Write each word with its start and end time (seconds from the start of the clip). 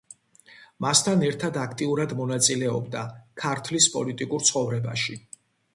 მასთან 0.85 1.25
ერთად 1.27 1.59
აქტიურად 1.65 2.15
მონაწილეობდა 2.23 3.05
ქართლის 3.45 3.91
პოლიტიკურ 3.99 4.51
ცხოვრებაში. 4.51 5.21